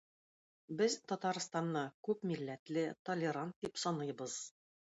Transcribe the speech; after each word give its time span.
Без 0.79 0.95
Татарстанны 1.11 1.85
күпмилләтле, 2.09 2.87
толерант 3.11 3.61
дип 3.69 3.81
саныйбыз. 3.87 4.43